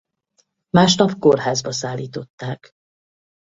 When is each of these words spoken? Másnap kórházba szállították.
Másnap 0.69 1.19
kórházba 1.19 1.71
szállították. 1.71 2.73